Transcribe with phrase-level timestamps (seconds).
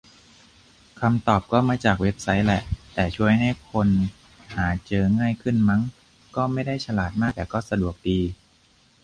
[0.99, 2.63] คำตอบก็มาจากเว็บไซต์แหละ
[2.93, 3.87] แต่ช่วยให้คน
[4.55, 5.81] หาเจอง่ายขึ้น มั้ง
[6.35, 8.19] ก็ไม่ได้ฉลาดมาก แต่ก็สะดวกดี